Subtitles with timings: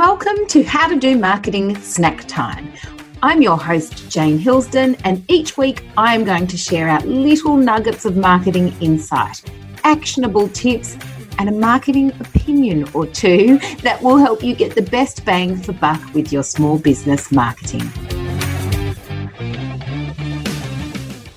[0.00, 2.72] Welcome to How to Do Marketing Snack Time.
[3.22, 7.54] I'm your host, Jane Hillsdon, and each week I am going to share out little
[7.58, 9.42] nuggets of marketing insight,
[9.84, 10.96] actionable tips,
[11.38, 15.74] and a marketing opinion or two that will help you get the best bang for
[15.74, 17.92] buck with your small business marketing.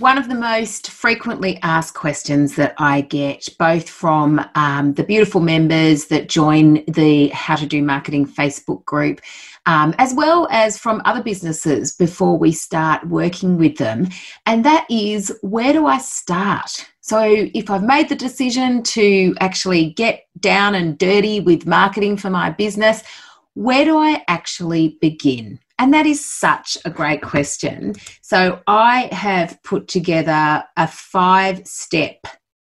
[0.00, 5.42] One of the most frequently asked questions that I get, both from um, the beautiful
[5.42, 9.20] members that join the How to Do Marketing Facebook group,
[9.66, 14.08] um, as well as from other businesses before we start working with them,
[14.46, 16.88] and that is where do I start?
[17.02, 17.20] So,
[17.52, 22.48] if I've made the decision to actually get down and dirty with marketing for my
[22.48, 23.02] business,
[23.52, 25.58] where do I actually begin?
[25.80, 27.94] And that is such a great question.
[28.20, 32.18] So I have put together a five step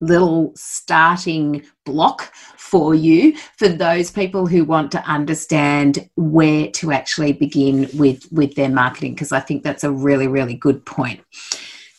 [0.00, 7.32] little starting block for you for those people who want to understand where to actually
[7.32, 11.20] begin with with their marketing because I think that's a really really good point.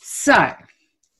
[0.01, 0.53] So,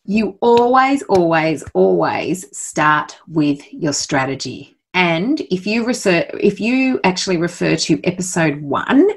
[0.03, 4.75] you always always always start with your strategy.
[4.93, 9.07] And if you research, if you actually refer to episode one,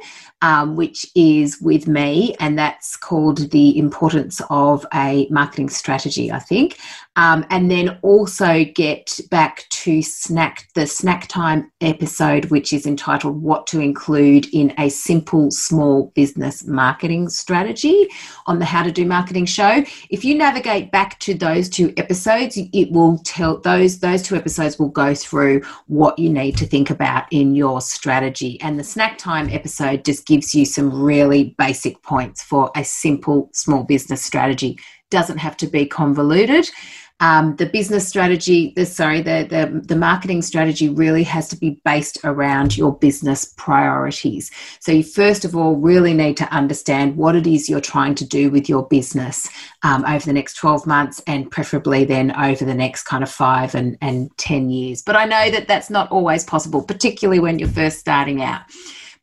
[0.43, 6.39] um, which is with me, and that's called The Importance of a Marketing Strategy, I
[6.39, 6.79] think.
[7.17, 13.43] Um, and then also get back to snack the snack time episode, which is entitled
[13.43, 18.09] What to Include in a Simple Small Business Marketing Strategy
[18.47, 19.85] on the How to Do Marketing show.
[20.09, 24.79] If you navigate back to those two episodes, it will tell those those two episodes
[24.79, 28.59] will go through what you need to think about in your strategy.
[28.63, 33.51] And the snack time episode just gives you some really basic points for a simple
[33.53, 34.79] small business strategy.
[35.11, 36.71] Doesn't have to be convoluted.
[37.19, 41.81] Um, the business strategy, the sorry, the, the the marketing strategy really has to be
[41.85, 44.53] based around your business priorities.
[44.79, 48.25] So you first of all really need to understand what it is you're trying to
[48.25, 49.49] do with your business
[49.83, 53.75] um, over the next 12 months, and preferably then over the next kind of five
[53.75, 55.03] and and 10 years.
[55.03, 58.63] But I know that that's not always possible, particularly when you're first starting out.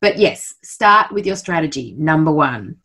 [0.02, 1.96] But yes, start with your strategy.
[1.98, 2.78] Number one.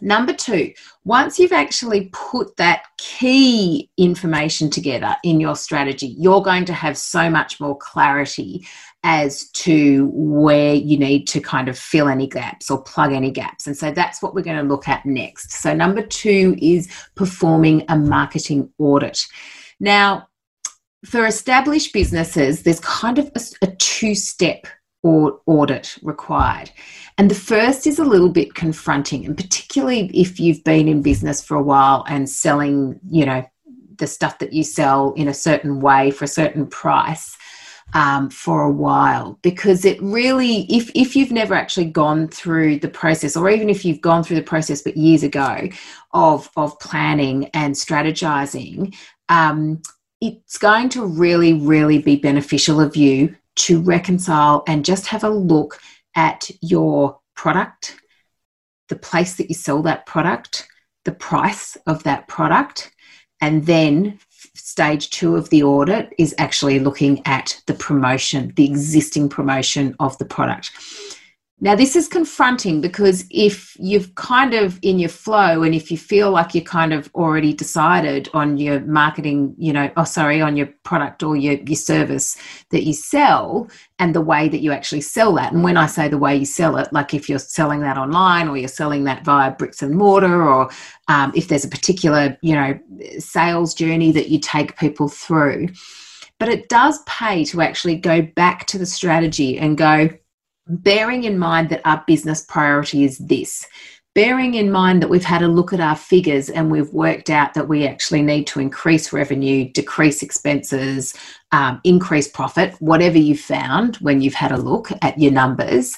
[0.00, 0.72] Number two,
[1.04, 6.98] once you've actually put that key information together in your strategy, you're going to have
[6.98, 8.66] so much more clarity
[9.04, 13.66] as to where you need to kind of fill any gaps or plug any gaps.
[13.66, 15.52] And so that's what we're going to look at next.
[15.52, 19.20] So, number two is performing a marketing audit.
[19.78, 20.28] Now,
[21.04, 24.66] for established businesses, there's kind of a, a two step
[25.04, 26.70] audit required.
[27.18, 31.42] And the first is a little bit confronting, and particularly if you've been in business
[31.42, 33.44] for a while and selling, you know,
[33.98, 37.36] the stuff that you sell in a certain way for a certain price
[37.92, 42.88] um, for a while because it really if if you've never actually gone through the
[42.88, 45.68] process or even if you've gone through the process but years ago
[46.12, 48.94] of of planning and strategizing
[49.28, 49.80] um,
[50.20, 55.28] it's going to really really be beneficial of you to reconcile and just have a
[55.28, 55.80] look
[56.14, 57.96] at your product,
[58.88, 60.68] the place that you sell that product,
[61.04, 62.92] the price of that product,
[63.40, 64.18] and then
[64.54, 70.16] stage two of the audit is actually looking at the promotion, the existing promotion of
[70.18, 70.70] the product.
[71.60, 75.96] Now, this is confronting because if you've kind of in your flow and if you
[75.96, 80.56] feel like you're kind of already decided on your marketing, you know, oh, sorry, on
[80.56, 82.36] your product or your, your service
[82.70, 83.68] that you sell
[84.00, 85.52] and the way that you actually sell that.
[85.52, 88.48] And when I say the way you sell it, like if you're selling that online
[88.48, 90.70] or you're selling that via bricks and mortar or
[91.06, 92.78] um, if there's a particular, you know,
[93.20, 95.68] sales journey that you take people through.
[96.40, 100.10] But it does pay to actually go back to the strategy and go,
[100.66, 103.66] bearing in mind that our business priority is this,
[104.14, 107.54] bearing in mind that we've had a look at our figures and we've worked out
[107.54, 111.14] that we actually need to increase revenue, decrease expenses,
[111.52, 115.96] um, increase profit, whatever you've found when you've had a look at your numbers.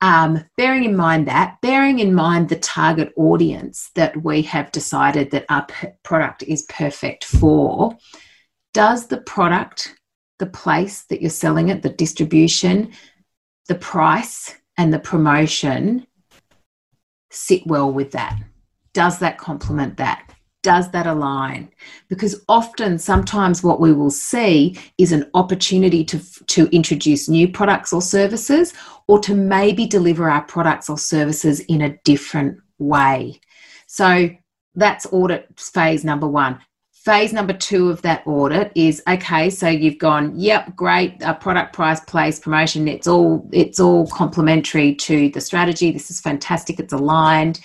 [0.00, 5.30] Um, bearing in mind that, bearing in mind the target audience that we have decided
[5.32, 7.98] that our p- product is perfect for,
[8.72, 9.94] does the product,
[10.38, 12.92] the place that you're selling it, the distribution,
[13.70, 16.04] the price and the promotion
[17.30, 18.36] sit well with that?
[18.94, 20.28] Does that complement that?
[20.64, 21.70] Does that align?
[22.08, 27.92] Because often, sometimes what we will see is an opportunity to, to introduce new products
[27.92, 28.74] or services,
[29.06, 33.40] or to maybe deliver our products or services in a different way.
[33.86, 34.30] So
[34.74, 36.58] that's audit phase number one
[37.00, 41.72] phase number two of that audit is okay so you've gone yep great uh, product
[41.72, 46.92] price place promotion it's all it's all complementary to the strategy this is fantastic it's
[46.92, 47.58] aligned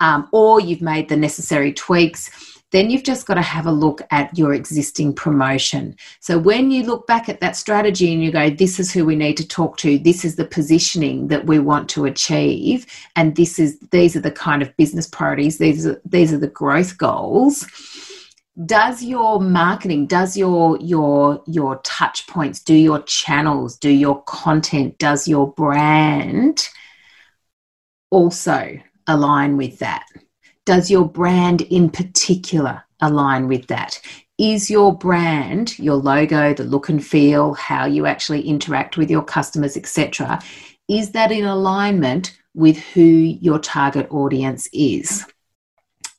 [0.00, 2.30] um, or you've made the necessary tweaks
[2.70, 5.94] then you've just got to have a look at your existing promotion.
[6.20, 9.14] So when you look back at that strategy and you go, this is who we
[9.14, 13.58] need to talk to, this is the positioning that we want to achieve, and this
[13.58, 17.66] is these are the kind of business priorities, these are these are the growth goals
[18.66, 24.98] does your marketing does your your your touch points do your channels do your content
[24.98, 26.68] does your brand
[28.12, 30.06] also align with that?
[30.64, 34.00] Does your brand in particular align with that?
[34.38, 39.22] Is your brand your logo the look and feel how you actually interact with your
[39.22, 40.40] customers etc
[40.88, 45.24] is that in alignment with who your target audience is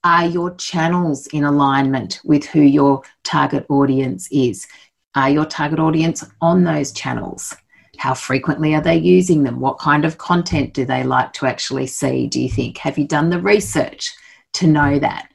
[0.04, 4.68] are your channels in alignment with who your target audience is?
[5.16, 7.56] Are your target audience on those channels?
[7.98, 9.60] How frequently are they using them?
[9.60, 12.78] What kind of content do they like to actually see, do you think?
[12.80, 14.14] Have you done the research
[14.54, 15.30] to know that?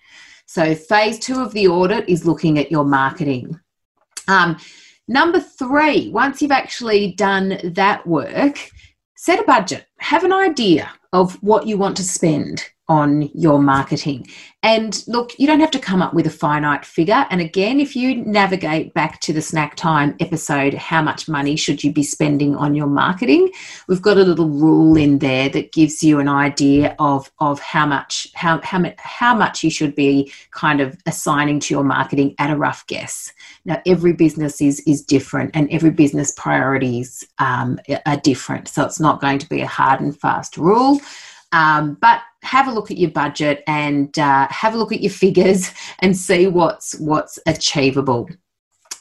[0.46, 3.58] So, phase two of the audit is looking at your marketing.
[4.26, 4.58] Um,
[5.06, 8.70] number three, once you've actually done that work,
[9.14, 14.26] set a budget, have an idea of what you want to spend on your marketing.
[14.62, 17.26] And look, you don't have to come up with a finite figure.
[17.30, 21.84] And again, if you navigate back to the snack time episode, how much money should
[21.84, 23.50] you be spending on your marketing?
[23.86, 27.86] We've got a little rule in there that gives you an idea of, of how
[27.86, 32.50] much how, how, how much you should be kind of assigning to your marketing at
[32.50, 33.32] a rough guess.
[33.64, 38.66] Now, every business is is different, and every business priorities um, are different.
[38.68, 41.00] So it's not going to be a hard and fast rule.
[41.52, 45.10] Um, but have a look at your budget and uh, have a look at your
[45.12, 48.28] figures and see what's what's achievable.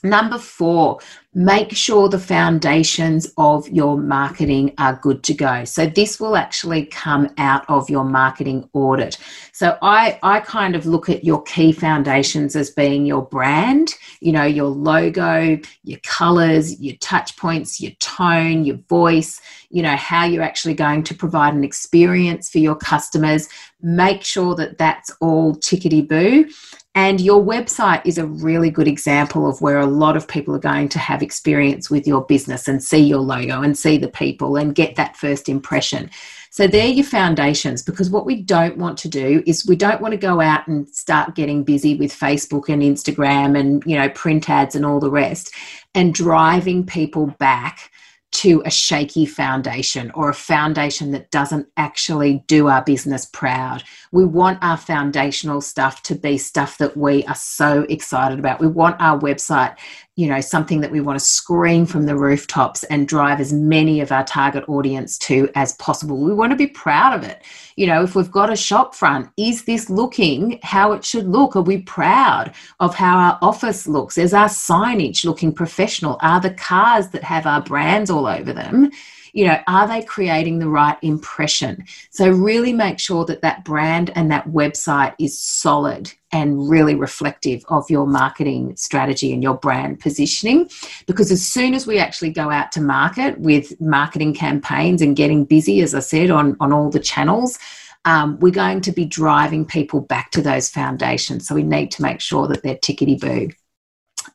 [0.09, 0.99] Number four,
[1.33, 5.65] make sure the foundations of your marketing are good to go.
[5.65, 9.17] So this will actually come out of your marketing audit.
[9.51, 14.31] So I, I kind of look at your key foundations as being your brand, you
[14.31, 20.25] know, your logo, your colors, your touch points, your tone, your voice, you know, how
[20.25, 23.49] you're actually going to provide an experience for your customers.
[23.81, 26.49] Make sure that that's all tickety boo.
[26.97, 30.59] And your website is a really good example of where a lot of people are
[30.59, 34.55] going to have experience with your business and see your logo and see the people
[34.55, 36.09] and get that first impression.
[36.49, 40.13] So they're your foundations because what we don't want to do is we don't want
[40.13, 44.49] to go out and start getting busy with Facebook and Instagram and you know print
[44.49, 45.53] ads and all the rest
[45.93, 47.91] and driving people back
[48.37, 53.83] to a shaky foundation or a foundation that doesn't actually do our business proud.
[54.11, 58.59] We want our foundational stuff to be stuff that we are so excited about.
[58.59, 59.75] We want our website
[60.17, 64.01] you know something that we want to scream from the rooftops and drive as many
[64.01, 66.17] of our target audience to as possible.
[66.17, 67.43] We want to be proud of it.
[67.75, 71.55] You know if we've got a shop front is this looking how it should look?
[71.55, 74.17] Are we proud of how our office looks?
[74.17, 76.17] Is our signage looking professional?
[76.21, 78.91] Are the cars that have our brands all over them
[79.37, 81.85] you know are they creating the right impression?
[82.09, 87.63] So really make sure that that brand and that website is solid and really reflective
[87.69, 90.69] of your marketing strategy and your brand positioning.
[91.05, 95.45] Because as soon as we actually go out to market with marketing campaigns and getting
[95.45, 97.59] busy as i said on on all the channels
[98.05, 101.45] um, we're going to be driving people back to those foundations.
[101.45, 103.49] So we need to make sure that they're tickety boo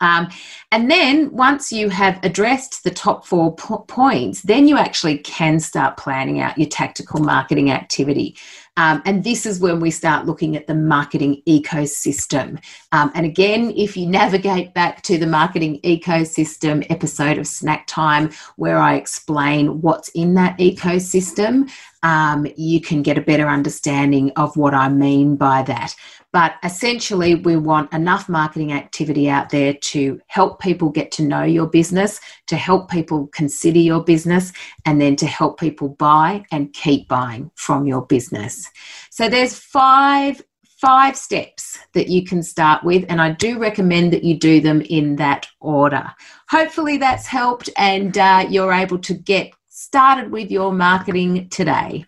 [0.03, 0.29] um,
[0.73, 5.61] and then once you have addressed the top four po- points, then you actually can
[5.61, 8.37] start planning out your tactical marketing activity.
[8.77, 12.63] Um, and this is when we start looking at the marketing ecosystem.
[12.93, 18.31] Um, and again, if you navigate back to the marketing ecosystem episode of Snack Time,
[18.57, 21.71] where I explain what's in that ecosystem,
[22.03, 25.95] um, you can get a better understanding of what I mean by that.
[26.33, 31.43] But essentially, we want enough marketing activity out there to help people get to know
[31.43, 34.53] your business, to help people consider your business,
[34.87, 38.62] and then to help people buy and keep buying from your business.
[39.11, 40.43] So there's five
[40.83, 44.81] five steps that you can start with, and I do recommend that you do them
[44.81, 46.11] in that order.
[46.51, 52.05] Hopefully, that's helped, and uh, you're able to get started with your marketing today.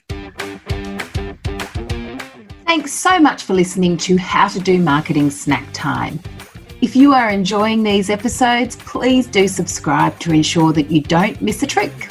[2.67, 6.19] Thanks so much for listening to How to Do Marketing Snack Time.
[6.83, 11.63] If you are enjoying these episodes, please do subscribe to ensure that you don't miss
[11.63, 12.11] a trick.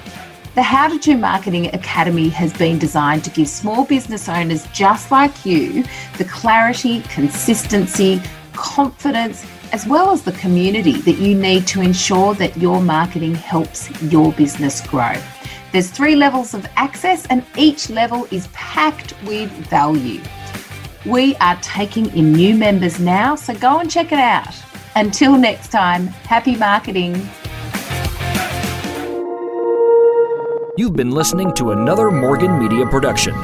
[0.56, 5.12] The How to Do Marketing Academy has been designed to give small business owners just
[5.12, 5.84] like you
[6.18, 8.22] the clarity, consistency,
[8.53, 13.89] confidence, as well as the community that you need to ensure that your marketing helps
[14.03, 15.13] your business grow.
[15.71, 20.21] There's three levels of access, and each level is packed with value.
[21.05, 24.55] We are taking in new members now, so go and check it out.
[24.95, 27.29] Until next time, happy marketing.
[30.77, 33.35] You've been listening to another Morgan Media production.